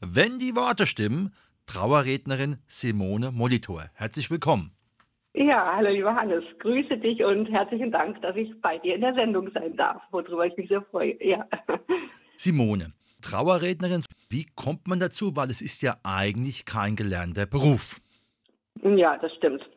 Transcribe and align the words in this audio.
wenn 0.00 0.38
die 0.38 0.54
Worte 0.56 0.86
stimmen, 0.86 1.34
Trauerrednerin 1.66 2.58
Simone 2.66 3.32
Molitor. 3.32 3.84
Herzlich 3.94 4.30
willkommen. 4.30 4.72
Ja, 5.34 5.74
hallo 5.76 5.90
lieber 5.90 6.14
Hannes, 6.14 6.44
grüße 6.60 6.96
dich 6.96 7.22
und 7.22 7.46
herzlichen 7.46 7.90
Dank, 7.92 8.22
dass 8.22 8.34
ich 8.36 8.50
bei 8.62 8.78
dir 8.78 8.94
in 8.94 9.02
der 9.02 9.14
Sendung 9.14 9.50
sein 9.52 9.76
darf, 9.76 10.00
worüber 10.10 10.46
ich 10.46 10.56
mich 10.56 10.68
sehr 10.68 10.80
freue. 10.82 11.22
Ja. 11.22 11.46
Simone, 12.36 12.92
Trauerrednerin, 13.20 14.02
wie 14.30 14.46
kommt 14.54 14.88
man 14.88 14.98
dazu? 14.98 15.36
Weil 15.36 15.50
es 15.50 15.60
ist 15.60 15.82
ja 15.82 15.96
eigentlich 16.04 16.64
kein 16.64 16.96
gelernter 16.96 17.44
Beruf. 17.44 18.00
Ja, 18.82 19.18
das 19.18 19.34
stimmt. 19.34 19.68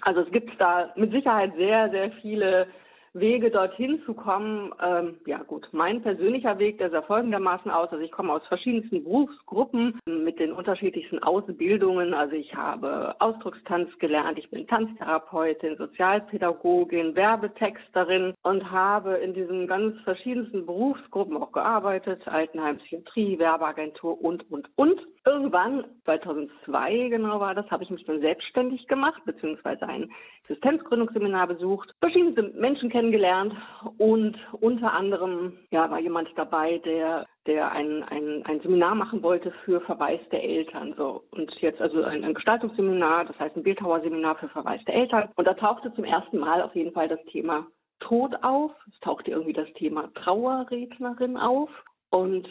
Also 0.00 0.22
es 0.22 0.32
gibt 0.32 0.50
da 0.60 0.92
mit 0.96 1.12
Sicherheit 1.12 1.52
sehr, 1.56 1.90
sehr 1.90 2.10
viele 2.20 2.66
Wege 3.14 3.50
dorthin 3.50 4.00
zu 4.04 4.14
kommen. 4.14 4.72
Ähm, 4.82 5.16
ja 5.26 5.42
gut, 5.42 5.68
mein 5.72 6.02
persönlicher 6.02 6.58
Weg, 6.58 6.78
der 6.78 6.90
sah 6.90 7.02
folgendermaßen 7.02 7.70
aus. 7.70 7.90
Also 7.90 8.04
ich 8.04 8.12
komme 8.12 8.32
aus 8.32 8.46
verschiedensten 8.48 9.04
Berufsgruppen 9.04 9.98
mit 10.06 10.38
den 10.38 10.52
unterschiedlichsten 10.52 11.22
Ausbildungen. 11.22 12.14
Also 12.14 12.34
ich 12.34 12.54
habe 12.54 13.14
Ausdruckstanz 13.18 13.90
gelernt, 13.98 14.38
ich 14.38 14.50
bin 14.50 14.66
Tanztherapeutin, 14.66 15.76
Sozialpädagogin, 15.76 17.14
Werbetexterin 17.14 18.34
und 18.42 18.70
habe 18.70 19.14
in 19.16 19.34
diesen 19.34 19.66
ganz 19.66 19.98
verschiedensten 20.02 20.66
Berufsgruppen 20.66 21.36
auch 21.36 21.52
gearbeitet. 21.52 22.26
Altenheim, 22.28 22.78
Psychiatrie, 22.78 23.38
Werbeagentur 23.38 24.20
und, 24.22 24.50
und, 24.50 24.68
und. 24.76 25.00
Irgendwann, 25.24 25.84
2002 26.04 27.08
genau 27.10 27.40
war 27.40 27.54
das, 27.54 27.70
habe 27.70 27.84
ich 27.84 27.90
mich 27.90 28.04
dann 28.06 28.20
selbstständig 28.20 28.86
gemacht, 28.86 29.20
beziehungsweise 29.26 29.86
ein 29.86 30.10
Existenzgründungsseminar 30.48 31.46
besucht, 31.46 31.94
verschiedene 32.00 32.50
Menschen 32.54 32.88
kennengelernt 32.98 33.54
und 33.98 34.36
unter 34.60 34.92
anderem 34.92 35.56
ja, 35.70 35.88
war 35.88 36.00
jemand 36.00 36.28
dabei, 36.34 36.78
der 36.78 37.26
der 37.46 37.70
ein, 37.72 38.02
ein, 38.02 38.44
ein 38.44 38.60
Seminar 38.60 38.94
machen 38.94 39.22
wollte 39.22 39.52
für 39.64 39.80
verwaiste 39.80 40.38
Eltern. 40.38 40.94
So. 40.98 41.22
Und 41.30 41.50
jetzt 41.60 41.80
also 41.80 42.02
ein, 42.02 42.22
ein 42.22 42.34
Gestaltungsseminar, 42.34 43.24
das 43.24 43.38
heißt 43.38 43.56
ein 43.56 43.62
Bildhauerseminar 43.62 44.36
für 44.36 44.48
verwaiste 44.48 44.92
Eltern. 44.92 45.30
Und 45.36 45.46
da 45.46 45.54
tauchte 45.54 45.94
zum 45.94 46.04
ersten 46.04 46.38
Mal 46.38 46.60
auf 46.60 46.74
jeden 46.74 46.92
Fall 46.92 47.08
das 47.08 47.24
Thema 47.30 47.66
Tod 48.00 48.34
auf. 48.42 48.72
Es 48.92 49.00
tauchte 49.00 49.30
irgendwie 49.30 49.54
das 49.54 49.72
Thema 49.74 50.10
Trauerrednerin 50.14 51.38
auf. 51.38 51.70
Und 52.10 52.46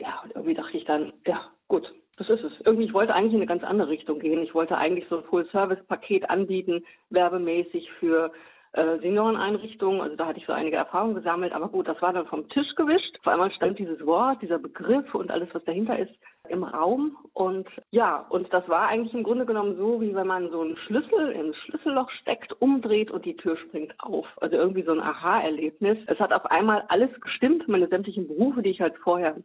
ja, 0.00 0.24
irgendwie 0.34 0.54
dachte 0.54 0.76
ich 0.76 0.84
dann, 0.84 1.12
ja, 1.26 1.42
gut, 1.68 1.92
das 2.16 2.28
ist 2.28 2.42
es. 2.42 2.52
Irgendwie, 2.64 2.86
ich 2.86 2.94
wollte 2.94 3.14
eigentlich 3.14 3.34
in 3.34 3.38
eine 3.38 3.46
ganz 3.46 3.62
andere 3.62 3.90
Richtung 3.90 4.18
gehen. 4.18 4.42
Ich 4.42 4.54
wollte 4.54 4.76
eigentlich 4.76 5.06
so 5.08 5.18
ein 5.18 5.24
Full-Service-Paket 5.24 6.28
anbieten, 6.28 6.84
werbemäßig 7.10 7.88
für 8.00 8.32
äh, 8.72 8.98
Senioreneinrichtungen. 8.98 10.00
Also 10.00 10.16
da 10.16 10.26
hatte 10.26 10.38
ich 10.38 10.46
so 10.46 10.52
einige 10.52 10.76
Erfahrungen 10.76 11.14
gesammelt. 11.14 11.52
Aber 11.52 11.68
gut, 11.68 11.88
das 11.88 12.00
war 12.00 12.12
dann 12.12 12.26
vom 12.26 12.48
Tisch 12.50 12.74
gewischt. 12.76 13.18
Vor 13.22 13.32
allem 13.32 13.50
stand 13.50 13.78
dieses 13.78 14.04
Wort, 14.06 14.40
dieser 14.42 14.58
Begriff 14.58 15.12
und 15.14 15.30
alles, 15.30 15.48
was 15.52 15.64
dahinter 15.64 15.98
ist, 15.98 16.12
im 16.48 16.62
Raum. 16.62 17.16
Und 17.32 17.66
ja, 17.90 18.26
und 18.28 18.52
das 18.52 18.68
war 18.68 18.88
eigentlich 18.88 19.14
im 19.14 19.24
Grunde 19.24 19.46
genommen 19.46 19.76
so, 19.76 20.00
wie 20.00 20.14
wenn 20.14 20.26
man 20.26 20.50
so 20.50 20.60
einen 20.60 20.76
Schlüssel 20.76 21.34
ein 21.34 21.54
Schlüsselloch 21.54 22.10
steckt, 22.22 22.52
umdreht 22.60 23.10
und 23.10 23.24
die 23.24 23.36
Tür 23.36 23.56
springt 23.56 23.94
auf. 23.98 24.26
Also 24.40 24.56
irgendwie 24.56 24.82
so 24.82 24.92
ein 24.92 25.00
Aha-Erlebnis. 25.00 25.98
Es 26.06 26.20
hat 26.20 26.32
auf 26.32 26.46
einmal 26.46 26.84
alles 26.88 27.10
gestimmt, 27.20 27.66
meine 27.68 27.88
sämtlichen 27.88 28.28
Berufe, 28.28 28.62
die 28.62 28.70
ich 28.70 28.80
halt 28.80 28.96
vorher 28.98 29.36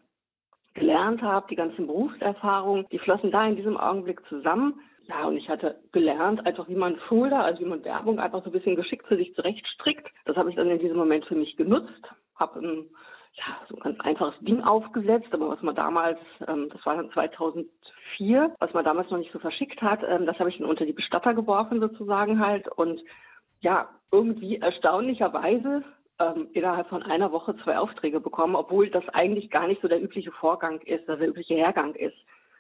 gelernt 0.76 1.22
habe, 1.22 1.48
die 1.50 1.56
ganzen 1.56 1.88
Berufserfahrungen, 1.88 2.86
die 2.92 3.00
flossen 3.00 3.32
da 3.32 3.48
in 3.48 3.56
diesem 3.56 3.78
Augenblick 3.78 4.22
zusammen. 4.28 4.80
Ja, 5.08 5.26
und 5.28 5.38
ich 5.38 5.48
hatte 5.50 5.80
gelernt, 5.92 6.46
einfach 6.46 6.68
wie 6.68 6.76
man 6.76 6.96
Folder, 7.08 7.44
also 7.44 7.60
wie 7.60 7.70
man 7.70 7.84
Werbung 7.84 8.20
einfach 8.20 8.44
so 8.44 8.50
ein 8.50 8.54
bisschen 8.54 8.76
geschickt 8.76 9.08
für 9.08 9.18
sich 9.18 9.36
zurechtstrickt. 9.36 10.08
Das 10.26 10.36
habe 10.36 10.50
ich 10.50 10.56
dann 10.56 10.70
in 10.70 10.80
diesem 10.80 10.98
Moment 10.98 11.26
für 11.26 11.36
mich 11.36 11.56
genutzt, 11.58 12.08
habe 12.36 12.60
ein, 12.60 12.90
ja, 13.34 13.44
so 13.70 13.76
ein 13.76 13.82
ganz 13.82 14.00
einfaches 14.00 14.40
Ding 14.40 14.62
aufgesetzt, 14.64 15.28
aber 15.32 15.50
was 15.50 15.62
man 15.62 15.76
damals, 15.76 16.18
ähm, 16.48 16.70
das 16.72 16.84
war 16.86 16.96
dann 16.96 17.12
2004, 17.12 18.56
was 18.60 18.74
man 18.74 18.84
damals 18.84 19.12
noch 19.12 19.20
nicht 19.20 19.32
so 19.32 19.38
verschickt 19.40 19.82
hat, 19.82 20.02
ähm, 20.08 20.26
das 20.26 20.40
habe 20.40 20.50
ich 20.50 20.58
dann 20.58 20.68
unter 20.68 20.86
die 20.86 20.94
Bestatter 20.94 21.36
geworfen 21.36 21.80
sozusagen 21.80 22.40
halt 22.40 22.68
und 22.68 23.00
ja, 23.60 23.90
irgendwie 24.12 24.58
erstaunlicherweise 24.58 25.84
ähm, 26.20 26.48
innerhalb 26.54 26.88
von 26.88 27.04
einer 27.04 27.32
Woche 27.32 27.56
zwei 27.64 27.78
Aufträge 27.78 28.20
bekommen, 28.20 28.56
obwohl 28.56 28.90
das 28.90 29.08
eigentlich 29.10 29.50
gar 29.52 29.68
nicht 29.68 29.82
so 29.82 29.88
der 29.88 30.02
übliche 30.02 30.32
Vorgang 30.32 30.80
ist, 30.82 31.08
also 31.10 31.20
der 31.20 31.30
übliche 31.30 31.56
Hergang 31.56 31.94
ist. 31.94 32.18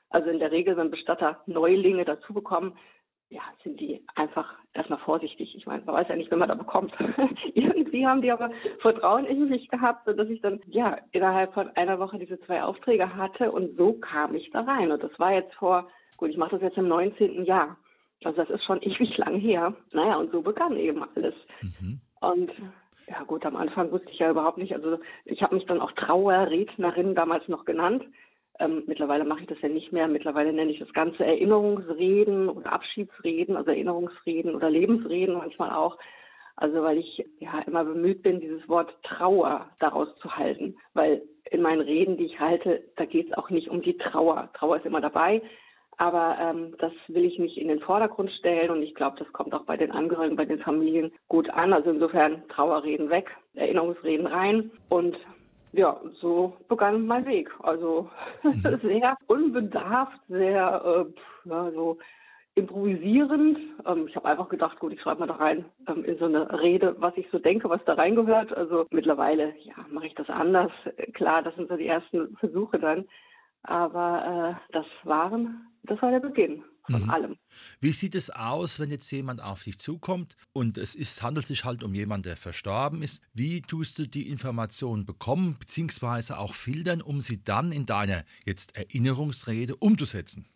Also 0.09 0.29
in 0.29 0.39
der 0.39 0.51
Regel, 0.51 0.77
wenn 0.77 0.91
Bestatter 0.91 1.41
Neulinge 1.45 2.05
dazu 2.05 2.33
bekommen, 2.33 2.77
ja, 3.29 3.41
sind 3.63 3.79
die 3.79 4.03
einfach 4.15 4.53
erstmal 4.73 4.99
vorsichtig. 4.99 5.55
Ich 5.55 5.65
meine, 5.65 5.83
man 5.83 5.95
weiß 5.95 6.07
ja 6.09 6.15
nicht, 6.15 6.29
wenn 6.29 6.39
man 6.39 6.49
da 6.49 6.55
bekommt. 6.55 6.93
Irgendwie 7.53 8.05
haben 8.05 8.21
die 8.21 8.31
aber 8.31 8.51
Vertrauen 8.81 9.25
in 9.25 9.49
mich 9.49 9.67
gehabt, 9.69 10.05
sodass 10.05 10.29
ich 10.29 10.41
dann, 10.41 10.61
ja, 10.67 10.99
innerhalb 11.11 11.53
von 11.53 11.69
einer 11.75 11.99
Woche 11.99 12.19
diese 12.19 12.39
zwei 12.41 12.63
Aufträge 12.63 13.15
hatte 13.15 13.51
und 13.51 13.75
so 13.77 13.93
kam 13.93 14.35
ich 14.35 14.51
da 14.51 14.61
rein. 14.61 14.91
Und 14.91 15.01
das 15.03 15.17
war 15.19 15.33
jetzt 15.33 15.53
vor, 15.55 15.89
gut, 16.17 16.29
ich 16.29 16.37
mache 16.37 16.51
das 16.51 16.61
jetzt 16.61 16.77
im 16.77 16.87
19. 16.87 17.45
Jahr. 17.45 17.77
Also 18.23 18.43
das 18.43 18.49
ist 18.51 18.63
schon 18.63 18.81
ewig 18.81 19.17
lang 19.17 19.39
her. 19.39 19.73
Naja, 19.91 20.17
und 20.17 20.31
so 20.31 20.41
begann 20.41 20.77
eben 20.77 21.03
alles. 21.15 21.33
Mhm. 21.61 21.99
Und 22.21 22.51
ja 23.07 23.23
gut, 23.23 23.45
am 23.45 23.55
Anfang 23.55 23.91
wusste 23.91 24.09
ich 24.11 24.19
ja 24.19 24.29
überhaupt 24.29 24.57
nicht. 24.57 24.73
Also 24.73 24.99
ich 25.25 25.41
habe 25.41 25.55
mich 25.55 25.65
dann 25.65 25.81
auch 25.81 25.91
Trauerrednerin 25.93 27.15
damals 27.15 27.47
noch 27.47 27.65
genannt. 27.65 28.03
Ähm, 28.59 28.83
mittlerweile 28.87 29.25
mache 29.25 29.41
ich 29.41 29.47
das 29.47 29.61
ja 29.61 29.69
nicht 29.69 29.91
mehr. 29.91 30.07
Mittlerweile 30.07 30.53
nenne 30.53 30.71
ich 30.71 30.79
das 30.79 30.93
Ganze 30.93 31.25
Erinnerungsreden 31.25 32.49
oder 32.49 32.71
Abschiedsreden, 32.71 33.57
also 33.57 33.71
Erinnerungsreden 33.71 34.55
oder 34.55 34.69
Lebensreden 34.69 35.35
manchmal 35.35 35.71
auch. 35.71 35.97
Also 36.55 36.81
weil 36.83 36.99
ich 36.99 37.25
ja 37.39 37.59
immer 37.67 37.83
bemüht 37.83 38.23
bin, 38.23 38.39
dieses 38.39 38.67
Wort 38.69 38.95
Trauer 39.03 39.69
daraus 39.79 40.07
zu 40.19 40.37
halten. 40.37 40.77
Weil 40.93 41.21
in 41.51 41.61
meinen 41.61 41.81
Reden, 41.81 42.17
die 42.17 42.25
ich 42.25 42.39
halte, 42.39 42.83
da 42.95 43.05
geht 43.05 43.27
es 43.27 43.37
auch 43.37 43.49
nicht 43.49 43.69
um 43.69 43.81
die 43.81 43.97
Trauer. 43.97 44.49
Trauer 44.53 44.77
ist 44.77 44.85
immer 44.85 45.01
dabei. 45.01 45.41
Aber 45.97 46.37
ähm, 46.41 46.75
das 46.79 46.91
will 47.07 47.23
ich 47.25 47.39
nicht 47.39 47.57
in 47.57 47.69
den 47.69 47.79
Vordergrund 47.79 48.29
stellen 48.31 48.69
und 48.69 48.81
ich 48.81 48.95
glaube, 48.95 49.17
das 49.17 49.31
kommt 49.31 49.53
auch 49.53 49.63
bei 49.63 49.77
den 49.77 49.91
Angehörigen, 49.91 50.35
bei 50.35 50.45
den 50.45 50.59
Familien 50.59 51.11
gut 51.29 51.49
an. 51.49 51.71
Also 51.71 51.89
insofern 51.89 52.45
Trauerreden 52.49 53.09
weg, 53.09 53.29
Erinnerungsreden 53.53 54.27
rein 54.27 54.71
und 54.89 55.17
ja, 55.75 55.99
so 56.21 56.57
begann 56.67 57.05
mein 57.05 57.25
Weg. 57.25 57.49
Also 57.61 58.09
mhm. 58.43 58.79
sehr 58.81 59.17
unbedarft, 59.27 60.19
sehr 60.27 61.05
äh, 61.05 61.49
ja, 61.49 61.71
so 61.71 61.97
improvisierend. 62.55 63.57
Ähm, 63.85 64.07
ich 64.07 64.15
habe 64.15 64.27
einfach 64.27 64.49
gedacht, 64.49 64.79
gut, 64.79 64.93
ich 64.93 65.01
schreibe 65.01 65.21
mal 65.21 65.27
da 65.27 65.35
rein 65.35 65.65
ähm, 65.87 66.05
in 66.05 66.17
so 66.17 66.25
eine 66.25 66.61
Rede, 66.61 66.95
was 66.99 67.15
ich 67.17 67.27
so 67.31 67.39
denke, 67.39 67.69
was 67.69 67.83
da 67.85 67.93
reingehört. 67.93 68.55
Also 68.55 68.85
mittlerweile, 68.91 69.53
ja, 69.63 69.75
mache 69.89 70.07
ich 70.07 70.15
das 70.15 70.29
anders. 70.29 70.71
Klar, 71.13 71.43
das 71.43 71.55
sind 71.55 71.69
so 71.69 71.75
die 71.75 71.87
ersten 71.87 72.35
Versuche 72.37 72.79
dann. 72.79 73.05
Aber 73.63 74.57
äh, 74.69 74.73
das 74.73 74.85
waren 75.03 75.67
das 75.87 76.01
war 76.01 76.11
der 76.11 76.19
Beginn 76.19 76.63
von 76.89 77.03
mhm. 77.03 77.09
allem. 77.09 77.37
Wie 77.79 77.91
sieht 77.91 78.15
es 78.15 78.29
aus, 78.29 78.79
wenn 78.79 78.89
jetzt 78.89 79.09
jemand 79.11 79.41
auf 79.41 79.63
dich 79.63 79.79
zukommt 79.79 80.35
und 80.53 80.77
es 80.77 80.95
ist, 80.95 81.21
handelt 81.21 81.47
sich 81.47 81.63
halt 81.65 81.83
um 81.83 81.93
jemanden, 81.93 82.23
der 82.23 82.37
verstorben 82.37 83.01
ist? 83.01 83.21
Wie 83.33 83.61
tust 83.61 83.99
du 83.99 84.07
die 84.07 84.29
Informationen 84.29 85.05
bekommen, 85.05 85.57
beziehungsweise 85.59 86.37
auch 86.37 86.53
filtern, 86.53 87.01
um 87.01 87.21
sie 87.21 87.43
dann 87.43 87.71
in 87.71 87.85
deiner 87.85 88.23
jetzt 88.45 88.75
Erinnerungsrede 88.75 89.75
umzusetzen? 89.75 90.47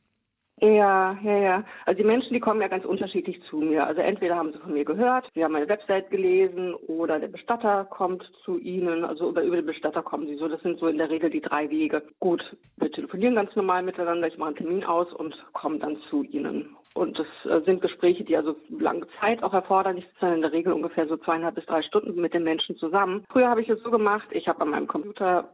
Ja, 0.62 1.18
ja, 1.24 1.38
ja. 1.38 1.64
Also 1.86 1.98
die 1.98 2.08
Menschen, 2.08 2.34
die 2.34 2.40
kommen 2.40 2.62
ja 2.62 2.68
ganz 2.68 2.84
unterschiedlich 2.84 3.42
zu 3.50 3.58
mir. 3.58 3.88
Also 3.88 4.02
entweder 4.02 4.36
haben 4.36 4.52
sie 4.52 4.60
von 4.60 4.74
mir 4.74 4.84
gehört, 4.84 5.30
sie 5.34 5.44
haben 5.44 5.54
meine 5.54 5.70
Website 5.70 6.10
gelesen 6.10 6.74
oder 6.88 7.20
der 7.20 7.30
Bestatter 7.30 7.86
kommt 7.86 8.24
zu 8.44 8.58
ihnen. 8.58 9.06
Also 9.06 9.30
über, 9.30 9.44
über 9.44 9.56
den 9.56 9.66
Bestatter 9.66 10.04
kommen 10.04 10.28
sie 10.28 10.36
so. 10.36 10.48
Das 10.48 10.62
sind 10.62 10.80
so 10.80 10.88
in 10.88 10.98
der 10.98 11.10
Regel 11.10 11.30
die 11.30 11.42
drei 11.42 11.70
Wege. 11.70 12.04
Gut, 12.20 12.44
wir 12.78 12.92
telefonieren 12.92 13.36
ganz 13.36 13.56
normal 13.56 13.84
miteinander. 13.84 14.28
Ich 14.28 14.38
mache 14.38 14.50
einen 14.50 14.58
Termin 14.58 14.84
aus 14.84 15.12
und 15.14 15.36
komme 15.54 15.80
dann 15.80 15.98
zu 16.10 16.24
ihnen. 16.24 16.76
Und 16.94 17.18
das 17.18 17.28
äh, 17.46 17.64
sind 17.66 17.82
Gespräche, 17.82 18.26
die 18.26 18.36
also 18.36 18.56
lange 18.70 19.08
Zeit 19.22 19.42
auch 19.44 19.54
erforderlich 19.54 20.06
sind, 20.20 20.34
in 20.34 20.42
der 20.42 20.52
Regel 20.52 20.74
ungefähr 20.74 21.08
so 21.08 21.16
zweieinhalb 21.18 21.56
bis 21.56 21.66
drei 21.66 21.82
Stunden 21.84 22.20
mit 22.20 22.34
den 22.34 22.44
Menschen 22.44 22.76
zusammen. 22.76 23.24
Früher 23.32 23.48
habe 23.48 23.62
ich 23.62 23.70
es 23.70 23.82
so 23.84 23.92
gemacht, 23.92 24.28
ich 24.32 24.48
habe 24.48 24.62
an 24.62 24.72
meinem 24.72 24.88
Computer 24.88 25.50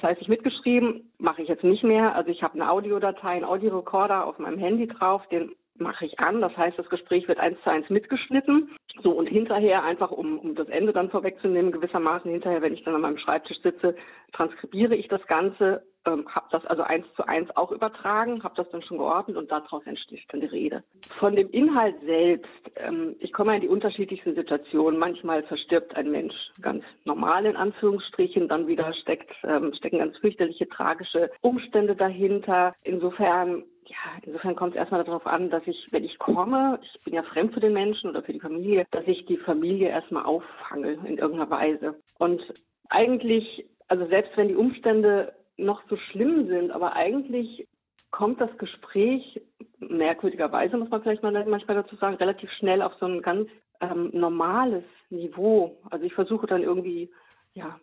fleißig 0.00 0.28
mitgeschrieben, 0.28 1.12
mache 1.18 1.42
ich 1.42 1.48
jetzt 1.48 1.64
nicht 1.64 1.84
mehr. 1.84 2.14
Also 2.14 2.30
ich 2.30 2.42
habe 2.42 2.54
eine 2.54 2.70
Audiodatei, 2.70 3.30
einen 3.30 3.44
Audiorekorder 3.44 4.26
auf 4.26 4.38
meinem 4.38 4.58
Handy 4.58 4.88
drauf, 4.88 5.26
den 5.28 5.52
mache 5.76 6.04
ich 6.06 6.18
an. 6.18 6.40
Das 6.40 6.56
heißt, 6.56 6.78
das 6.78 6.88
Gespräch 6.88 7.28
wird 7.28 7.38
eins 7.38 7.58
zu 7.62 7.70
eins 7.70 7.88
mitgeschnitten. 7.90 8.70
So 9.02 9.12
und 9.12 9.26
hinterher 9.26 9.84
einfach, 9.84 10.10
um, 10.10 10.38
um 10.38 10.54
das 10.54 10.68
Ende 10.68 10.92
dann 10.92 11.10
vorwegzunehmen, 11.10 11.72
gewissermaßen 11.72 12.30
hinterher, 12.30 12.62
wenn 12.62 12.74
ich 12.74 12.82
dann 12.84 12.94
an 12.94 13.00
meinem 13.02 13.18
Schreibtisch 13.18 13.60
sitze, 13.62 13.94
transkribiere 14.32 14.94
ich 14.94 15.08
das 15.08 15.24
Ganze 15.26 15.82
ähm, 16.06 16.26
habe 16.28 16.46
das 16.50 16.64
also 16.66 16.82
eins 16.82 17.06
zu 17.14 17.26
eins 17.26 17.54
auch 17.56 17.72
übertragen, 17.72 18.42
habe 18.42 18.54
das 18.56 18.70
dann 18.70 18.82
schon 18.82 18.98
geordnet 18.98 19.36
und 19.36 19.50
daraus 19.50 19.86
entsteht 19.86 20.20
dann 20.28 20.40
die 20.40 20.46
Rede. 20.46 20.82
Von 21.18 21.36
dem 21.36 21.50
Inhalt 21.50 21.96
selbst, 22.04 22.48
ähm, 22.76 23.16
ich 23.20 23.32
komme 23.32 23.54
in 23.54 23.60
die 23.60 23.68
unterschiedlichsten 23.68 24.34
Situationen. 24.34 24.98
Manchmal 24.98 25.42
verstirbt 25.44 25.94
ein 25.96 26.10
Mensch 26.10 26.34
ganz 26.62 26.84
normal 27.04 27.46
in 27.46 27.56
Anführungsstrichen, 27.56 28.48
dann 28.48 28.66
wieder 28.66 28.92
steckt, 28.94 29.30
ähm, 29.44 29.72
stecken 29.74 29.98
ganz 29.98 30.16
fürchterliche, 30.18 30.68
tragische 30.68 31.30
Umstände 31.40 31.96
dahinter. 31.96 32.74
Insofern 32.82 33.64
ja, 33.90 33.96
insofern 34.22 34.54
kommt 34.54 34.74
es 34.74 34.78
erstmal 34.78 35.02
darauf 35.02 35.26
an, 35.26 35.50
dass 35.50 35.66
ich, 35.66 35.88
wenn 35.90 36.04
ich 36.04 36.16
komme, 36.18 36.78
ich 36.80 37.02
bin 37.02 37.12
ja 37.12 37.24
fremd 37.24 37.52
für 37.52 37.60
den 37.60 37.72
Menschen 37.72 38.10
oder 38.10 38.22
für 38.22 38.32
die 38.32 38.40
Familie, 38.40 38.86
dass 38.92 39.04
ich 39.06 39.26
die 39.26 39.36
Familie 39.36 39.88
erstmal 39.88 40.24
auffange 40.24 40.92
in 40.92 41.18
irgendeiner 41.18 41.50
Weise. 41.50 41.96
Und 42.18 42.40
eigentlich, 42.88 43.66
also 43.88 44.06
selbst 44.06 44.36
wenn 44.36 44.46
die 44.46 44.54
Umstände 44.54 45.32
noch 45.64 45.82
so 45.88 45.96
schlimm 45.96 46.46
sind, 46.48 46.70
aber 46.70 46.94
eigentlich 46.94 47.66
kommt 48.10 48.40
das 48.40 48.56
Gespräch 48.58 49.40
merkwürdigerweise, 49.78 50.76
muss 50.76 50.90
man 50.90 51.02
vielleicht 51.02 51.22
mal 51.22 51.32
manchmal 51.46 51.76
dazu 51.76 51.96
sagen, 51.96 52.16
relativ 52.16 52.50
schnell 52.52 52.82
auf 52.82 52.92
so 53.00 53.06
ein 53.06 53.22
ganz 53.22 53.48
ähm, 53.80 54.10
normales 54.12 54.84
Niveau. 55.10 55.78
Also 55.90 56.04
ich 56.04 56.14
versuche 56.14 56.46
dann 56.46 56.62
irgendwie, 56.62 57.10
ja, 57.54 57.78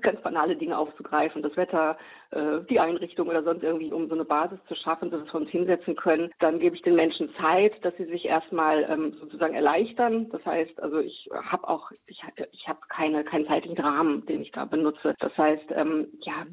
ganz 0.00 0.20
banale 0.22 0.56
Dinge 0.56 0.76
aufzugreifen, 0.76 1.42
das 1.42 1.56
Wetter, 1.56 1.96
äh, 2.30 2.60
die 2.68 2.80
Einrichtung 2.80 3.28
oder 3.28 3.42
sonst 3.42 3.62
irgendwie, 3.62 3.92
um 3.92 4.08
so 4.08 4.14
eine 4.14 4.24
Basis 4.24 4.58
zu 4.66 4.74
schaffen, 4.74 5.10
dass 5.10 5.24
wir 5.24 5.34
uns 5.34 5.50
hinsetzen 5.50 5.96
können. 5.96 6.30
Dann 6.38 6.58
gebe 6.58 6.76
ich 6.76 6.82
den 6.82 6.96
Menschen 6.96 7.32
Zeit, 7.40 7.72
dass 7.84 7.96
sie 7.96 8.06
sich 8.06 8.24
erstmal 8.24 8.84
ähm, 8.90 9.14
sozusagen 9.20 9.54
erleichtern. 9.54 10.28
Das 10.30 10.44
heißt, 10.44 10.80
also 10.82 10.98
ich 10.98 11.28
habe 11.32 11.68
auch, 11.68 11.90
ich, 12.06 12.22
ich 12.52 12.68
habe 12.68 12.80
keine, 12.88 13.24
keinen 13.24 13.46
zeitlichen 13.46 13.78
Rahmen, 13.78 14.24
den 14.26 14.42
ich 14.42 14.52
da 14.52 14.64
benutze. 14.64 15.14
Das 15.20 15.36
heißt, 15.36 15.70
ähm, 15.70 16.08
ja, 16.20 16.46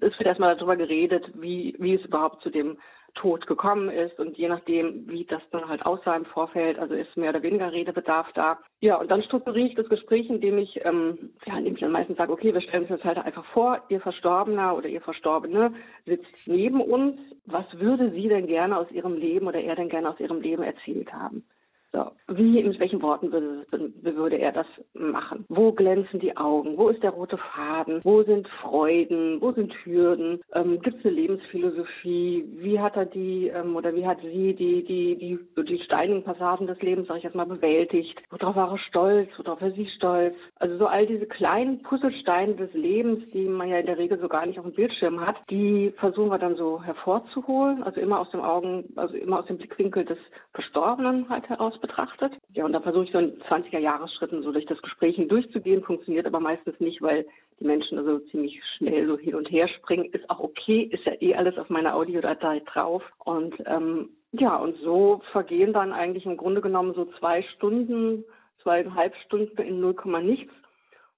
es 0.00 0.18
wird 0.18 0.26
erstmal 0.26 0.56
darüber 0.56 0.76
geredet, 0.76 1.24
wie, 1.34 1.74
wie 1.78 1.94
es 1.94 2.04
überhaupt 2.04 2.42
zu 2.42 2.50
dem 2.50 2.78
Tod 3.16 3.46
gekommen 3.46 3.88
ist 3.88 4.18
und 4.20 4.36
je 4.36 4.48
nachdem, 4.48 5.08
wie 5.08 5.24
das 5.24 5.42
dann 5.50 5.68
halt 5.68 5.84
aussah 5.84 6.14
im 6.14 6.26
Vorfeld, 6.26 6.78
also 6.78 6.94
ist 6.94 7.16
mehr 7.16 7.30
oder 7.30 7.42
weniger 7.42 7.72
Redebedarf 7.72 8.30
da. 8.34 8.58
Ja, 8.80 8.96
und 8.96 9.10
dann 9.10 9.22
strukturiere 9.22 9.68
ich 9.68 9.74
das 9.74 9.88
Gespräch, 9.88 10.28
indem 10.28 10.58
ich, 10.58 10.84
ähm, 10.84 11.30
ja, 11.46 11.56
indem 11.56 11.74
ich 11.74 11.80
dann 11.80 11.92
meistens 11.92 12.18
sage, 12.18 12.32
okay, 12.32 12.52
wir 12.52 12.60
stellen 12.60 12.82
uns 12.82 12.90
jetzt 12.90 13.04
halt 13.04 13.18
einfach 13.18 13.44
vor, 13.46 13.82
ihr 13.88 14.00
Verstorbener 14.00 14.76
oder 14.76 14.88
ihr 14.88 15.00
Verstorbene 15.00 15.72
sitzt 16.04 16.26
neben 16.46 16.80
uns. 16.80 17.18
Was 17.46 17.64
würde 17.78 18.10
sie 18.10 18.28
denn 18.28 18.46
gerne 18.46 18.76
aus 18.76 18.90
ihrem 18.90 19.14
Leben 19.14 19.46
oder 19.46 19.60
er 19.60 19.76
denn 19.76 19.88
gerne 19.88 20.10
aus 20.10 20.20
ihrem 20.20 20.40
Leben 20.40 20.62
erzählt 20.62 21.12
haben? 21.12 21.44
So, 21.92 22.10
wie, 22.28 22.62
mit 22.62 22.78
welchen 22.80 23.00
Worten 23.00 23.32
würde, 23.32 23.64
würde 24.02 24.36
er 24.36 24.52
das 24.52 24.66
machen? 24.92 25.44
Wo 25.48 25.72
glänzen 25.72 26.20
die 26.20 26.36
Augen? 26.36 26.76
Wo 26.76 26.88
ist 26.88 27.02
der 27.02 27.10
rote 27.10 27.38
Faden? 27.38 28.00
Wo 28.02 28.22
sind 28.22 28.48
Freuden? 28.60 29.40
Wo 29.40 29.52
sind 29.52 29.72
Hürden? 29.84 30.40
Ähm, 30.52 30.80
Gibt 30.80 30.98
es 30.98 31.06
eine 31.06 31.14
Lebensphilosophie? 31.14 32.44
Wie 32.58 32.80
hat 32.80 32.96
er 32.96 33.06
die 33.06 33.48
ähm, 33.48 33.76
oder 33.76 33.94
wie 33.94 34.06
hat 34.06 34.18
sie 34.20 34.54
die, 34.54 34.84
die, 34.84 35.16
die, 35.16 35.64
die 35.64 35.78
steinigen 35.84 36.24
Passagen 36.24 36.66
des 36.66 36.80
Lebens, 36.82 37.06
sag 37.08 37.18
ich 37.18 37.22
jetzt 37.22 37.36
mal, 37.36 37.46
bewältigt? 37.46 38.20
Worauf 38.30 38.56
war 38.56 38.72
er 38.72 38.78
stolz? 38.78 39.30
Worauf 39.38 39.60
war 39.62 39.70
sie 39.70 39.86
stolz? 39.96 40.34
Also 40.56 40.76
so 40.78 40.86
all 40.86 41.06
diese 41.06 41.26
kleinen 41.26 41.82
Puzzlesteine 41.82 42.56
des 42.56 42.72
Lebens, 42.74 43.22
die 43.32 43.46
man 43.46 43.68
ja 43.68 43.78
in 43.78 43.86
der 43.86 43.98
Regel 43.98 44.18
so 44.18 44.28
gar 44.28 44.44
nicht 44.44 44.58
auf 44.58 44.66
dem 44.66 44.74
Bildschirm 44.74 45.24
hat, 45.24 45.36
die 45.50 45.92
versuchen 45.98 46.30
wir 46.30 46.38
dann 46.38 46.56
so 46.56 46.82
hervorzuholen. 46.82 47.82
Also 47.84 48.00
immer 48.00 48.20
aus 48.20 48.30
dem 48.30 48.40
Augen, 48.40 48.84
also 48.96 49.14
immer 49.14 49.38
aus 49.40 49.46
dem 49.46 49.58
Blickwinkel 49.58 50.04
des 50.04 50.18
Verstorbenen 50.52 51.28
halt 51.28 51.48
heraus 51.48 51.75
betrachtet. 51.78 52.32
Ja, 52.52 52.64
und 52.64 52.72
da 52.72 52.80
versuche 52.80 53.04
ich 53.04 53.12
so 53.12 53.18
in 53.18 53.38
20er-Jahresschritten 53.42 54.42
so 54.42 54.52
durch 54.52 54.66
das 54.66 54.80
Gespräch 54.82 55.16
hindurchzugehen, 55.16 55.82
funktioniert 55.82 56.26
aber 56.26 56.40
meistens 56.40 56.78
nicht, 56.80 57.02
weil 57.02 57.26
die 57.60 57.64
Menschen 57.64 57.98
also 57.98 58.18
ziemlich 58.30 58.60
schnell 58.76 59.06
so 59.06 59.18
hin 59.18 59.34
und 59.34 59.50
her 59.50 59.68
springen. 59.68 60.10
Ist 60.12 60.28
auch 60.28 60.40
okay, 60.40 60.82
ist 60.82 61.04
ja 61.04 61.12
eh 61.20 61.34
alles 61.34 61.56
auf 61.58 61.70
meiner 61.70 61.94
Audiodatei 61.94 62.60
drauf. 62.60 63.02
Und 63.24 63.54
ähm, 63.66 64.10
ja, 64.32 64.56
und 64.56 64.76
so 64.78 65.22
vergehen 65.32 65.72
dann 65.72 65.92
eigentlich 65.92 66.26
im 66.26 66.36
Grunde 66.36 66.60
genommen 66.60 66.94
so 66.94 67.06
zwei 67.18 67.42
Stunden, 67.42 68.24
zweieinhalb 68.62 69.14
Stunden 69.24 69.60
in 69.62 69.80
0, 69.80 69.94
nichts. 70.22 70.52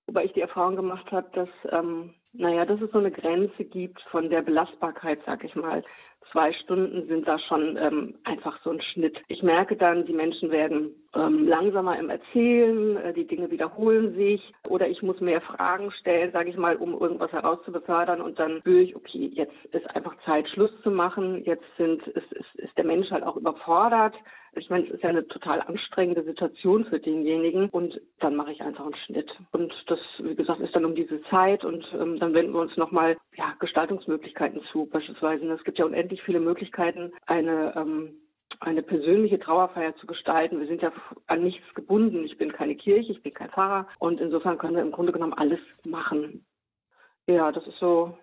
Wobei 0.06 0.24
ich 0.24 0.32
die 0.32 0.40
Erfahrung 0.40 0.76
gemacht 0.76 1.10
habe, 1.12 1.28
dass 1.34 1.48
ähm, 1.70 2.14
naja, 2.32 2.64
dass 2.64 2.80
es 2.80 2.90
so 2.92 2.98
eine 2.98 3.10
Grenze 3.10 3.64
gibt 3.64 4.00
von 4.10 4.30
der 4.30 4.42
Belastbarkeit, 4.42 5.20
sag 5.26 5.44
ich 5.44 5.54
mal. 5.54 5.82
Zwei 6.32 6.52
Stunden 6.52 7.06
sind 7.08 7.26
da 7.26 7.38
schon 7.38 7.76
ähm, 7.76 8.14
einfach 8.24 8.60
so 8.62 8.70
ein 8.70 8.82
Schnitt. 8.82 9.18
Ich 9.28 9.42
merke 9.42 9.76
dann, 9.76 10.04
die 10.04 10.12
Menschen 10.12 10.50
werden 10.50 10.94
ähm, 11.14 11.48
langsamer 11.48 11.98
im 11.98 12.10
Erzählen, 12.10 12.96
äh, 12.96 13.12
die 13.14 13.26
Dinge 13.26 13.50
wiederholen 13.50 14.14
sich 14.14 14.42
oder 14.68 14.88
ich 14.88 15.02
muss 15.02 15.20
mehr 15.20 15.40
Fragen 15.40 15.90
stellen, 15.92 16.32
sage 16.32 16.50
ich 16.50 16.56
mal, 16.56 16.76
um 16.76 16.92
irgendwas 16.92 17.32
herauszubefördern 17.32 18.20
und 18.20 18.38
dann 18.38 18.60
spüre 18.60 18.82
ich, 18.82 18.94
okay, 18.94 19.30
jetzt 19.32 19.54
ist 19.72 19.88
einfach 19.96 20.14
Zeit, 20.24 20.48
Schluss 20.48 20.70
zu 20.82 20.90
machen. 20.90 21.44
Jetzt 21.44 21.64
sind, 21.76 22.06
ist, 22.08 22.32
ist, 22.32 22.54
ist 22.56 22.76
der 22.76 22.84
Mensch 22.84 23.10
halt 23.10 23.24
auch 23.24 23.36
überfordert. 23.36 24.14
Ich 24.54 24.70
meine, 24.70 24.86
es 24.86 24.90
ist 24.90 25.02
ja 25.02 25.10
eine 25.10 25.26
total 25.28 25.60
anstrengende 25.62 26.24
Situation 26.24 26.84
für 26.86 26.98
denjenigen 26.98 27.68
und 27.68 28.00
dann 28.18 28.34
mache 28.34 28.52
ich 28.52 28.60
einfach 28.60 28.84
einen 28.84 28.96
Schnitt. 29.06 29.30
Und 29.52 29.72
das, 29.86 29.98
wie 30.18 30.34
gesagt, 30.34 30.60
ist 30.60 30.74
dann 30.74 30.84
um 30.84 30.94
diese 30.94 31.22
Zeit 31.24 31.64
und 31.64 31.84
ähm, 31.94 32.18
dann 32.18 32.34
wenden 32.34 32.52
wir 32.52 32.60
uns 32.60 32.76
nochmal 32.76 33.16
ja, 33.38 33.54
Gestaltungsmöglichkeiten 33.60 34.60
zu. 34.72 34.86
Beispielsweise, 34.86 35.50
es 35.52 35.64
gibt 35.64 35.78
ja 35.78 35.84
unendlich 35.84 36.22
viele 36.22 36.40
Möglichkeiten, 36.40 37.12
eine 37.26 37.74
ähm, 37.76 38.14
eine 38.60 38.82
persönliche 38.82 39.38
Trauerfeier 39.38 39.94
zu 39.96 40.06
gestalten. 40.06 40.58
Wir 40.58 40.66
sind 40.66 40.82
ja 40.82 40.92
an 41.26 41.44
nichts 41.44 41.62
gebunden. 41.74 42.24
Ich 42.24 42.36
bin 42.38 42.50
keine 42.50 42.74
Kirche, 42.74 43.12
ich 43.12 43.22
bin 43.22 43.32
kein 43.32 43.50
Pfarrer 43.50 43.86
und 43.98 44.20
insofern 44.20 44.58
können 44.58 44.74
wir 44.74 44.82
im 44.82 44.90
Grunde 44.90 45.12
genommen 45.12 45.34
alles 45.34 45.60
machen. 45.84 46.44
Ja, 47.28 47.52
das 47.52 47.66
ist 47.66 47.78
so 47.78 48.18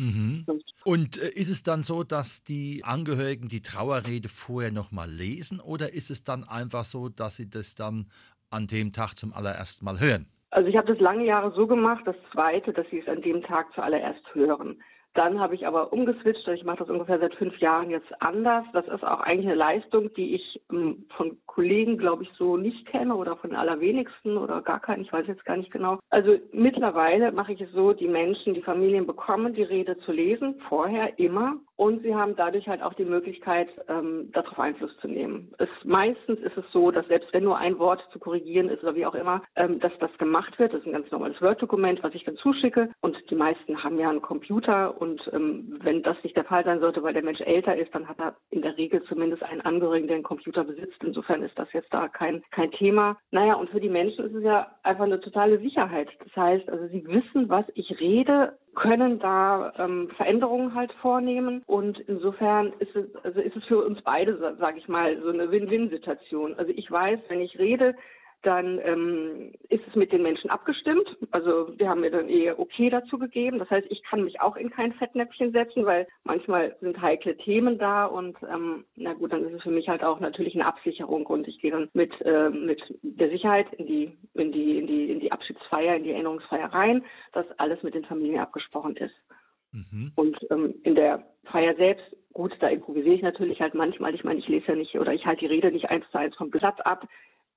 Mhm. 0.00 0.46
Und 0.84 1.18
äh, 1.18 1.28
ist 1.30 1.50
es 1.50 1.64
dann 1.64 1.82
so, 1.82 2.04
dass 2.04 2.44
die 2.44 2.82
Angehörigen 2.84 3.48
die 3.48 3.62
Trauerrede 3.62 4.28
vorher 4.28 4.70
nochmal 4.70 5.10
lesen 5.10 5.58
oder 5.58 5.92
ist 5.92 6.10
es 6.10 6.22
dann 6.22 6.44
einfach 6.44 6.84
so, 6.84 7.08
dass 7.08 7.34
sie 7.36 7.50
das 7.50 7.74
dann 7.74 8.08
an 8.48 8.68
dem 8.68 8.92
Tag 8.92 9.14
zum 9.14 9.32
allerersten 9.32 9.84
Mal 9.84 9.98
hören? 9.98 10.28
Also 10.50 10.68
ich 10.68 10.76
habe 10.76 10.92
das 10.92 11.00
lange 11.00 11.24
Jahre 11.24 11.52
so 11.52 11.66
gemacht, 11.66 12.02
das 12.06 12.16
zweite, 12.32 12.72
dass 12.72 12.88
sie 12.90 13.00
es 13.00 13.08
an 13.08 13.22
dem 13.22 13.42
Tag 13.42 13.72
zuallererst 13.74 14.34
hören. 14.34 14.82
Dann 15.14 15.40
habe 15.40 15.54
ich 15.54 15.66
aber 15.66 15.92
umgeswitcht 15.92 16.46
und 16.46 16.54
ich 16.54 16.64
mache 16.64 16.78
das 16.78 16.90
ungefähr 16.90 17.18
seit 17.18 17.34
fünf 17.34 17.58
Jahren 17.58 17.90
jetzt 17.90 18.06
anders. 18.20 18.64
Das 18.72 18.86
ist 18.86 19.02
auch 19.02 19.20
eigentlich 19.20 19.46
eine 19.46 19.56
Leistung, 19.56 20.12
die 20.14 20.36
ich 20.36 20.62
ähm, 20.70 21.06
von 21.16 21.38
Kollegen, 21.46 21.98
glaube 21.98 22.22
ich, 22.22 22.30
so 22.38 22.56
nicht 22.56 22.86
kenne 22.86 23.16
oder 23.16 23.36
von 23.36 23.54
allerwenigsten 23.56 24.36
oder 24.36 24.62
gar 24.62 24.80
keinen. 24.80 25.02
Ich 25.02 25.12
weiß 25.12 25.26
jetzt 25.26 25.44
gar 25.44 25.56
nicht 25.56 25.72
genau. 25.72 25.98
Also 26.10 26.36
mittlerweile 26.52 27.32
mache 27.32 27.52
ich 27.52 27.60
es 27.60 27.72
so, 27.72 27.92
die 27.92 28.06
Menschen, 28.06 28.54
die 28.54 28.62
Familien 28.62 29.06
bekommen 29.06 29.54
die 29.54 29.64
Rede 29.64 29.98
zu 30.00 30.12
lesen, 30.12 30.60
vorher 30.68 31.18
immer. 31.18 31.56
Und 31.78 32.02
sie 32.02 32.12
haben 32.12 32.34
dadurch 32.34 32.66
halt 32.66 32.82
auch 32.82 32.94
die 32.94 33.04
Möglichkeit, 33.04 33.68
ähm, 33.88 34.32
darauf 34.32 34.58
Einfluss 34.58 34.90
zu 35.00 35.06
nehmen. 35.06 35.52
Es, 35.58 35.68
meistens 35.84 36.40
ist 36.40 36.56
es 36.56 36.64
so, 36.72 36.90
dass 36.90 37.06
selbst 37.06 37.32
wenn 37.32 37.44
nur 37.44 37.56
ein 37.56 37.78
Wort 37.78 38.04
zu 38.12 38.18
korrigieren 38.18 38.68
ist 38.68 38.82
oder 38.82 38.96
wie 38.96 39.06
auch 39.06 39.14
immer, 39.14 39.42
ähm, 39.54 39.78
dass 39.78 39.92
das 40.00 40.10
gemacht 40.18 40.58
wird. 40.58 40.72
Das 40.72 40.80
ist 40.80 40.86
ein 40.86 40.92
ganz 40.92 41.08
normales 41.12 41.40
Word-Dokument, 41.40 42.02
was 42.02 42.16
ich 42.16 42.24
dann 42.24 42.36
zuschicke. 42.36 42.90
Und 43.00 43.16
die 43.30 43.36
meisten 43.36 43.80
haben 43.84 43.96
ja 43.96 44.10
einen 44.10 44.22
Computer 44.22 45.00
und 45.00 45.22
ähm, 45.32 45.78
wenn 45.80 46.02
das 46.02 46.16
nicht 46.24 46.36
der 46.36 46.46
Fall 46.46 46.64
sein 46.64 46.80
sollte, 46.80 47.04
weil 47.04 47.14
der 47.14 47.22
Mensch 47.22 47.40
älter 47.42 47.76
ist, 47.76 47.94
dann 47.94 48.08
hat 48.08 48.18
er 48.18 48.34
in 48.50 48.62
der 48.62 48.76
Regel 48.76 49.00
zumindest 49.04 49.44
einen 49.44 49.60
Angehörigen, 49.60 50.08
der 50.08 50.16
einen 50.16 50.24
Computer 50.24 50.64
besitzt. 50.64 51.04
Insofern 51.04 51.44
ist 51.44 51.56
das 51.56 51.72
jetzt 51.72 51.94
da 51.94 52.08
kein, 52.08 52.42
kein 52.50 52.72
Thema. 52.72 53.18
Naja, 53.30 53.54
und 53.54 53.70
für 53.70 53.80
die 53.80 53.88
Menschen 53.88 54.24
ist 54.24 54.34
es 54.34 54.42
ja 54.42 54.66
einfach 54.82 55.04
eine 55.04 55.20
totale 55.20 55.60
Sicherheit. 55.60 56.08
Das 56.24 56.34
heißt, 56.34 56.68
also 56.70 56.88
sie 56.88 57.06
wissen, 57.06 57.48
was 57.48 57.66
ich 57.74 58.00
rede, 58.00 58.58
können 58.78 59.18
da 59.18 59.72
ähm, 59.78 60.08
Veränderungen 60.16 60.74
halt 60.74 60.92
vornehmen 61.02 61.62
und 61.66 61.98
insofern 62.00 62.72
ist 62.78 62.94
es 62.94 63.06
also 63.24 63.40
ist 63.40 63.56
es 63.56 63.64
für 63.64 63.84
uns 63.84 64.00
beide 64.02 64.36
sage 64.58 64.78
ich 64.78 64.88
mal 64.88 65.20
so 65.22 65.30
eine 65.30 65.50
Win-Win-Situation. 65.50 66.54
Also 66.56 66.72
ich 66.74 66.90
weiß, 66.90 67.18
wenn 67.28 67.40
ich 67.40 67.58
rede, 67.58 67.94
dann 68.42 68.78
ähm, 68.84 69.52
ist 69.68 69.82
es 69.88 69.96
mit 69.96 70.12
den 70.12 70.22
Menschen 70.22 70.48
abgestimmt. 70.48 71.16
Also 71.32 71.76
wir 71.76 71.88
haben 71.88 72.00
mir 72.00 72.10
dann 72.10 72.28
eher 72.28 72.58
okay 72.58 72.88
dazu 72.88 73.18
gegeben. 73.18 73.58
Das 73.58 73.68
heißt, 73.68 73.86
ich 73.90 74.02
kann 74.04 74.22
mich 74.22 74.40
auch 74.40 74.56
in 74.56 74.70
kein 74.70 74.92
Fettnäpfchen 74.92 75.52
setzen, 75.52 75.84
weil 75.84 76.06
manchmal 76.22 76.76
sind 76.80 77.00
heikle 77.00 77.36
Themen 77.36 77.78
da 77.78 78.04
und 78.06 78.36
ähm, 78.42 78.84
na 78.94 79.14
gut, 79.14 79.32
dann 79.32 79.44
ist 79.44 79.54
es 79.54 79.62
für 79.62 79.70
mich 79.70 79.88
halt 79.88 80.04
auch 80.04 80.20
natürlich 80.20 80.54
eine 80.54 80.66
Absicherung 80.66 81.26
und 81.26 81.48
ich 81.48 81.60
gehe 81.60 81.72
dann 81.72 81.88
mit 81.94 82.12
äh, 82.20 82.50
mit 82.50 82.80
der 83.02 83.30
Sicherheit 83.30 83.72
in 83.74 83.86
die 83.86 84.16
in 84.34 84.52
die 84.52 84.78
in 84.78 84.86
die 84.86 85.10
in 85.10 85.20
die 85.20 85.32
Abschiedsfeier, 85.32 85.96
in 85.96 86.04
die 86.04 86.12
Erinnerungsfeier 86.12 86.72
rein, 86.72 87.04
dass 87.32 87.46
alles 87.58 87.82
mit 87.82 87.94
den 87.94 88.04
Familien 88.04 88.40
abgesprochen 88.40 88.96
ist. 88.96 89.14
Mhm. 89.72 90.12
Und 90.14 90.38
ähm, 90.50 90.74
in 90.84 90.94
der 90.94 91.24
Feier 91.44 91.74
selbst 91.74 92.14
Gut, 92.34 92.54
da 92.60 92.68
improvisiere 92.68 93.16
ich 93.16 93.22
natürlich 93.22 93.60
halt 93.60 93.74
manchmal. 93.74 94.14
Ich 94.14 94.22
meine, 94.22 94.38
ich 94.38 94.46
lese 94.46 94.68
ja 94.68 94.74
nicht 94.76 94.94
oder 94.94 95.12
ich 95.12 95.26
halte 95.26 95.40
die 95.40 95.46
Rede 95.46 95.72
nicht 95.72 95.90
eins 95.90 96.04
zu 96.12 96.18
eins 96.18 96.36
vom 96.36 96.50
Blatt 96.50 96.86
ab 96.86 97.04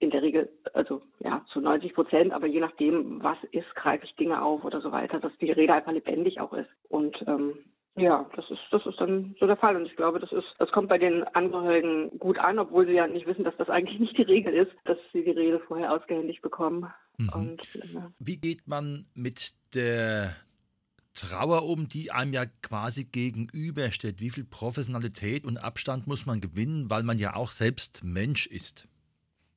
in 0.02 0.10
der 0.10 0.22
Regel, 0.22 0.50
also 0.74 1.02
ja, 1.20 1.46
zu 1.54 1.62
90 1.62 1.94
Prozent, 1.94 2.34
aber 2.34 2.48
je 2.48 2.60
nachdem, 2.60 3.22
was 3.24 3.38
ist, 3.52 3.74
greife 3.76 4.06
ich 4.06 4.16
Dinge 4.16 4.42
auf 4.42 4.64
oder 4.64 4.82
so 4.82 4.92
weiter, 4.92 5.20
dass 5.20 5.32
die 5.40 5.52
Rede 5.52 5.74
einfach 5.74 5.92
lebendig 5.92 6.40
auch 6.40 6.54
ist. 6.54 6.70
Und 6.90 7.16
ähm, 7.28 7.54
ja, 7.96 8.28
das 8.36 8.50
ist, 8.50 8.62
das 8.72 8.86
ist 8.86 9.00
dann 9.00 9.36
so 9.40 9.46
der 9.46 9.58
Fall. 9.58 9.76
Und 9.76 9.86
ich 9.86 9.96
glaube, 9.96 10.20
das 10.20 10.32
ist, 10.32 10.48
das 10.58 10.72
kommt 10.72 10.90
bei 10.90 10.98
den 10.98 11.24
Angehörigen 11.24 12.18
gut 12.20 12.40
an, 12.40 12.58
obwohl 12.58 12.88
sie 12.88 12.94
ja 12.94 13.06
nicht 13.08 13.28
wissen, 13.28 13.44
dass 13.44 13.56
das 13.58 13.70
eigentlich 13.70 14.00
nicht 14.00 14.18
die 14.18 14.24
Regel 14.24 14.54
ist, 14.54 14.72
dass 14.86 14.98
sie 15.14 15.24
die 15.24 15.32
Rede 15.32 15.60
vorher 15.60 15.94
ausgehändigt 15.94 16.42
bekommen. 16.42 16.92
Mhm. 17.18 17.30
Und, 17.30 17.76
äh, 17.76 18.00
Wie 18.20 18.38
geht 18.38 18.68
man 18.68 19.06
mit 19.14 19.54
der 19.76 20.36
Trauer 21.14 21.64
um, 21.64 21.88
die 21.88 22.12
einem 22.12 22.34
ja 22.34 22.46
quasi 22.62 23.04
gegenübersteht. 23.04 24.22
Wie 24.22 24.30
viel 24.30 24.46
Professionalität 24.46 25.44
und 25.44 25.58
Abstand 25.58 26.08
muss 26.08 26.26
man 26.26 26.40
gewinnen, 26.40 26.90
weil 26.90 27.04
man 27.04 27.18
ja 27.18 27.36
auch 27.36 27.52
selbst 27.52 28.02
Mensch 28.04 28.48
ist? 28.48 28.88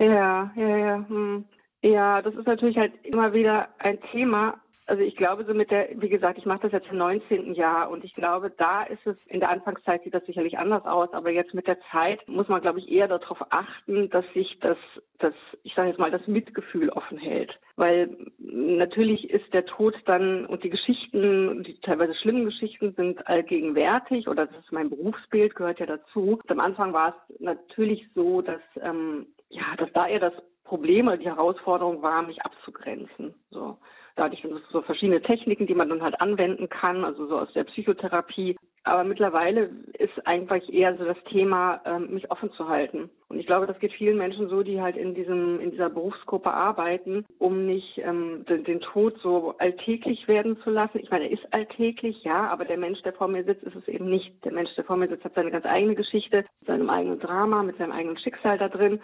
Ja, 0.01 0.53
ja, 0.57 0.77
ja. 0.77 1.09
Hm. 1.09 1.45
Ja, 1.83 2.23
das 2.23 2.35
ist 2.35 2.47
natürlich 2.47 2.79
halt 2.79 2.93
immer 3.05 3.35
wieder 3.35 3.69
ein 3.79 4.01
Thema, 4.11 4.59
also 4.87 5.03
ich 5.03 5.17
glaube, 5.17 5.45
so 5.45 5.55
mit 5.55 5.71
der, 5.71 5.89
wie 5.95 6.09
gesagt, 6.11 6.39
ich 6.39 6.45
mache 6.45 6.63
das 6.63 6.73
jetzt 6.73 6.91
im 6.91 6.99
19. 6.99 7.55
Jahr 7.55 7.91
und 7.91 8.05
ich 8.05 8.15
glaube, 8.15 8.51
da 8.51 8.83
ist 8.83 9.07
es, 9.07 9.17
in 9.27 9.41
der 9.41 9.49
Anfangszeit 9.49 10.03
sieht 10.03 10.15
das 10.15 10.27
sicherlich 10.27 10.59
anders 10.59 10.85
aus, 10.85 11.11
aber 11.13 11.31
jetzt 11.31 11.55
mit 11.55 11.67
der 11.67 11.79
Zeit 11.91 12.27
muss 12.29 12.49
man, 12.49 12.61
glaube 12.61 12.81
ich, 12.81 12.91
eher 12.91 13.09
darauf 13.09 13.39
achten, 13.51 14.11
dass 14.11 14.25
sich 14.35 14.59
das, 14.61 14.77
das 15.19 15.33
ich 15.63 15.75
sage 15.75 15.89
jetzt 15.89 15.99
mal, 15.99 16.11
das 16.11 16.27
Mitgefühl 16.27 16.91
offen 16.91 17.17
hält. 17.17 17.59
Weil 17.77 18.15
natürlich 18.39 19.31
ist 19.31 19.53
der 19.55 19.65
Tod 19.65 19.95
dann 20.05 20.45
und 20.45 20.65
die 20.65 20.71
Geschichten, 20.71 21.63
die 21.65 21.81
teilweise 21.81 22.15
schlimmen 22.15 22.45
Geschichten 22.45 22.93
sind 22.93 23.27
allgegenwärtig 23.27 24.29
oder 24.29 24.47
das 24.47 24.57
ist 24.59 24.73
mein 24.73 24.91
Berufsbild, 24.91 25.55
gehört 25.55 25.81
ja 25.81 25.87
dazu. 25.87 26.41
Am 26.49 26.61
Anfang 26.61 26.93
war 26.93 27.17
es 27.31 27.41
natürlich 27.41 28.07
so, 28.15 28.43
dass, 28.43 28.61
ähm, 28.83 29.29
ja, 29.55 29.77
dass 29.77 29.93
da 29.93 30.07
eher 30.07 30.21
das 30.21 30.35
Problem 30.65 31.07
oder 31.07 31.17
die 31.17 31.27
Herausforderung 31.27 32.03
war, 32.03 32.23
mich 32.23 32.43
abzugrenzen. 32.43 33.35
So. 33.51 33.79
Da 34.17 34.25
hatte 34.25 34.35
ich 34.35 34.47
so 34.71 34.83
verschiedene 34.83 35.21
Techniken, 35.23 35.67
die 35.67 35.75
man 35.75 35.89
dann 35.89 36.03
halt 36.03 36.21
anwenden 36.21 36.69
kann, 36.69 37.05
also 37.05 37.27
so 37.27 37.39
aus 37.39 37.53
der 37.53 37.65
Psychotherapie. 37.65 38.57
Aber 38.85 39.03
mittlerweile 39.03 39.71
ist 39.99 40.27
eigentlich 40.27 40.73
eher 40.73 40.97
so 40.97 41.05
das 41.05 41.17
Thema, 41.31 41.81
ähm, 41.87 42.13
mich 42.13 42.31
offen 42.31 42.53
zu 42.53 42.69
halten. 42.69 43.11
Und 43.29 43.41
ich 43.41 43.47
glaube, 43.47 43.67
das 43.67 43.79
geht 43.81 43.93
vielen 43.95 44.19
Menschen 44.19 44.49
so, 44.49 44.63
die 44.63 44.81
halt 44.81 44.97
in 44.97 45.15
diesem, 45.15 45.59
in 45.59 45.71
dieser 45.71 45.89
Berufsgruppe 45.89 46.53
arbeiten, 46.53 47.25
um 47.39 47.67
nicht 47.67 47.99
ähm, 48.05 48.45
den, 48.47 48.63
den 48.65 48.81
Tod 48.81 49.19
so 49.21 49.55
alltäglich 49.59 50.29
werden 50.29 50.59
zu 50.63 50.71
lassen. 50.71 50.99
Ich 50.99 51.11
meine, 51.11 51.25
er 51.25 51.33
ist 51.33 51.53
alltäglich, 51.53 52.23
ja, 52.25 52.49
aber 52.49 52.67
der 52.67 52.77
Mensch, 52.77 53.01
der 53.03 53.15
vor 53.15 53.27
mir 53.27 53.43
sitzt, 53.43 53.65
ist 53.65 53.75
es 53.75 53.89
eben 53.89 54.09
nicht. 54.11 54.45
Der 54.45 54.53
Mensch, 54.53 54.73
der 54.77 54.85
vor 54.85 54.97
mir 54.97 55.09
sitzt, 55.09 55.25
hat 55.25 55.35
seine 55.35 55.51
ganz 55.51 55.65
eigene 55.65 55.95
Geschichte, 55.95 56.45
seinem 56.67 56.91
eigenen 56.91 57.19
Drama, 57.19 57.63
mit 57.63 57.79
seinem 57.79 57.93
eigenen 57.93 58.19
Schicksal 58.19 58.59
da 58.59 58.69
drin. 58.69 59.01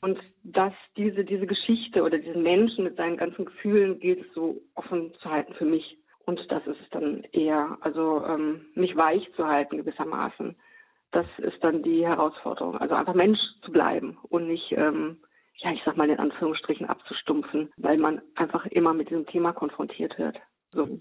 Und 0.00 0.18
dass 0.44 0.72
diese, 0.96 1.24
diese 1.24 1.46
Geschichte 1.46 2.02
oder 2.02 2.18
diesen 2.18 2.42
Menschen 2.42 2.84
mit 2.84 2.96
seinen 2.96 3.16
ganzen 3.16 3.44
Gefühlen 3.44 3.98
gilt 3.98 4.26
es 4.26 4.34
so 4.34 4.60
offen 4.74 5.12
zu 5.20 5.30
halten 5.30 5.54
für 5.54 5.64
mich. 5.64 5.98
Und 6.26 6.40
das 6.50 6.66
ist 6.66 6.78
dann 6.90 7.24
eher, 7.32 7.78
also 7.80 8.24
ähm, 8.26 8.66
mich 8.74 8.96
weich 8.96 9.28
zu 9.36 9.46
halten 9.46 9.78
gewissermaßen. 9.78 10.56
Das 11.12 11.26
ist 11.38 11.62
dann 11.62 11.82
die 11.82 12.06
Herausforderung. 12.06 12.76
Also 12.76 12.94
einfach 12.94 13.14
Mensch 13.14 13.38
zu 13.62 13.72
bleiben 13.72 14.18
und 14.28 14.48
nicht, 14.48 14.72
ähm, 14.72 15.18
ja, 15.58 15.72
ich 15.72 15.80
sag 15.84 15.96
mal 15.96 16.10
in 16.10 16.18
Anführungsstrichen 16.18 16.86
abzustumpfen, 16.86 17.70
weil 17.76 17.96
man 17.96 18.20
einfach 18.34 18.66
immer 18.66 18.92
mit 18.92 19.08
diesem 19.08 19.26
Thema 19.26 19.52
konfrontiert 19.52 20.18
wird. 20.18 20.36
So. 20.70 21.00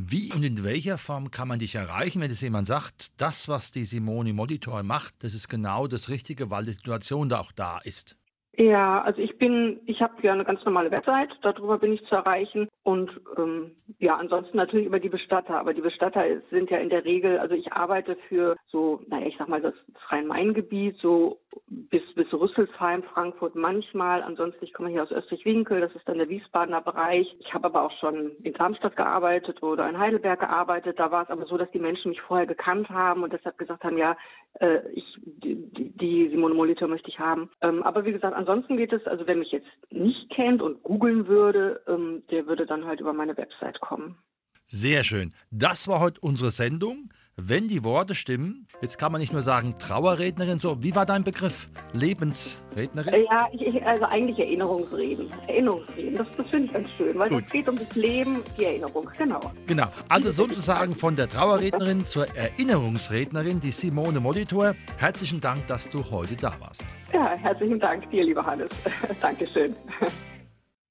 Wie 0.00 0.32
und 0.32 0.44
in 0.44 0.62
welcher 0.62 0.96
Form 0.96 1.32
kann 1.32 1.48
man 1.48 1.58
dich 1.58 1.74
erreichen, 1.74 2.20
wenn 2.20 2.30
jetzt 2.30 2.40
jemand 2.40 2.68
sagt, 2.68 3.20
das, 3.20 3.48
was 3.48 3.72
die 3.72 3.82
Simone 3.82 4.32
Molitor 4.32 4.84
macht, 4.84 5.24
das 5.24 5.34
ist 5.34 5.48
genau 5.48 5.88
das 5.88 6.08
Richtige, 6.08 6.52
weil 6.52 6.66
die 6.66 6.70
Situation 6.70 7.28
da 7.28 7.40
auch 7.40 7.50
da 7.50 7.80
ist? 7.82 8.16
Ja, 8.56 9.02
also 9.02 9.20
ich 9.20 9.36
bin, 9.38 9.80
ich 9.86 10.00
habe 10.00 10.14
ja 10.22 10.34
eine 10.34 10.44
ganz 10.44 10.64
normale 10.64 10.92
Website, 10.92 11.30
darüber 11.42 11.78
bin 11.78 11.94
ich 11.94 12.04
zu 12.06 12.14
erreichen 12.14 12.67
und 12.88 13.10
ähm, 13.36 13.72
ja, 13.98 14.16
ansonsten 14.16 14.56
natürlich 14.56 14.86
über 14.86 14.98
die 14.98 15.10
Bestatter. 15.10 15.58
Aber 15.58 15.74
die 15.74 15.82
Bestatter 15.82 16.24
sind 16.50 16.70
ja 16.70 16.78
in 16.78 16.88
der 16.88 17.04
Regel, 17.04 17.38
also 17.38 17.54
ich 17.54 17.70
arbeite 17.70 18.16
für 18.30 18.56
so, 18.68 19.02
naja, 19.08 19.26
ich 19.26 19.36
sag 19.36 19.46
mal 19.46 19.60
das 19.60 19.74
Rhein-Main-Gebiet, 20.08 20.96
so 20.96 21.38
bis 21.66 22.00
bis 22.14 22.32
Rüsselsheim, 22.32 23.02
Frankfurt 23.02 23.54
manchmal. 23.56 24.22
Ansonsten, 24.22 24.64
ich 24.64 24.72
komme 24.72 24.88
hier 24.88 25.02
aus 25.02 25.10
Österreich-Winkel, 25.10 25.82
das 25.82 25.94
ist 25.94 26.08
dann 26.08 26.16
der 26.16 26.30
Wiesbadener 26.30 26.80
Bereich. 26.80 27.26
Ich 27.40 27.52
habe 27.52 27.66
aber 27.66 27.82
auch 27.82 27.92
schon 28.00 28.30
in 28.42 28.54
Darmstadt 28.54 28.96
gearbeitet 28.96 29.62
oder 29.62 29.86
in 29.86 29.98
Heidelberg 29.98 30.40
gearbeitet. 30.40 30.98
Da 30.98 31.10
war 31.10 31.24
es 31.24 31.28
aber 31.28 31.44
so, 31.44 31.58
dass 31.58 31.70
die 31.72 31.80
Menschen 31.80 32.08
mich 32.08 32.22
vorher 32.22 32.46
gekannt 32.46 32.88
haben 32.88 33.22
und 33.22 33.34
deshalb 33.34 33.58
gesagt 33.58 33.84
haben, 33.84 33.98
ja, 33.98 34.16
äh, 34.60 34.80
ich 34.92 35.04
die, 35.24 35.92
die 36.00 36.28
Simone 36.30 36.54
Molitor 36.54 36.88
möchte 36.88 37.08
ich 37.08 37.18
haben. 37.18 37.50
Ähm, 37.60 37.82
aber 37.82 38.04
wie 38.04 38.12
gesagt, 38.12 38.34
ansonsten 38.34 38.76
geht 38.76 38.92
es, 38.92 39.06
also 39.06 39.26
wer 39.26 39.36
mich 39.36 39.52
jetzt 39.52 39.68
nicht 39.90 40.30
kennt 40.30 40.62
und 40.62 40.82
googeln 40.82 41.26
würde, 41.26 41.80
ähm, 41.86 42.22
der 42.30 42.46
würde 42.46 42.66
dann 42.66 42.84
halt 42.84 43.00
über 43.00 43.12
meine 43.12 43.36
Website 43.36 43.80
kommen. 43.80 44.18
Sehr 44.66 45.02
schön. 45.04 45.32
Das 45.50 45.88
war 45.88 46.00
heute 46.00 46.20
unsere 46.20 46.50
Sendung. 46.50 47.10
Wenn 47.40 47.68
die 47.68 47.84
Worte 47.84 48.16
stimmen, 48.16 48.66
jetzt 48.82 48.98
kann 48.98 49.12
man 49.12 49.20
nicht 49.20 49.32
nur 49.32 49.42
sagen 49.42 49.76
Trauerrednerin, 49.78 50.58
so, 50.58 50.82
wie 50.82 50.96
war 50.96 51.06
dein 51.06 51.22
Begriff? 51.22 51.68
Lebensrednerin? 51.92 53.26
Ja, 53.30 53.46
ich, 53.52 53.86
also 53.86 54.06
eigentlich 54.06 54.40
Erinnerungsreden. 54.40 55.28
Erinnerungsreden, 55.46 56.16
das, 56.16 56.26
das 56.36 56.48
finde 56.48 56.66
ich 56.66 56.72
ganz 56.72 56.88
schön, 56.96 57.16
weil 57.16 57.32
es 57.32 57.52
geht 57.52 57.68
um 57.68 57.78
das 57.78 57.94
Leben, 57.94 58.40
die 58.58 58.64
Erinnerung, 58.64 59.08
genau. 59.16 59.40
Genau, 59.68 59.86
also 60.08 60.32
sozusagen 60.32 60.96
von 60.96 61.14
der 61.14 61.28
Trauerrednerin 61.28 62.04
zur 62.04 62.26
Erinnerungsrednerin, 62.34 63.60
die 63.60 63.70
Simone 63.70 64.18
Molitor. 64.18 64.74
Herzlichen 64.96 65.40
Dank, 65.40 65.64
dass 65.68 65.88
du 65.88 66.10
heute 66.10 66.34
da 66.34 66.52
warst. 66.58 66.86
Ja, 67.12 67.36
herzlichen 67.36 67.78
Dank 67.78 68.10
dir, 68.10 68.24
lieber 68.24 68.44
Hannes. 68.44 68.70
Dankeschön. 69.20 69.76